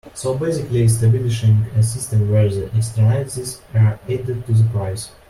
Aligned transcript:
So 0.15 0.35
basically 0.35 0.81
establishing 0.81 1.61
a 1.77 1.83
system 1.83 2.31
where 2.31 2.49
the 2.49 2.75
externalities 2.75 3.61
are 3.75 3.99
added 4.09 4.47
to 4.47 4.51
the 4.51 4.67
price. 4.71 5.11